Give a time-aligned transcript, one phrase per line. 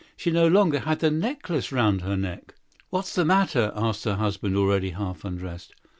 [0.17, 2.55] She no longer had the necklace around her neck!
[2.89, 5.75] "What is the matter with you?" demanded her husband, already half undressed.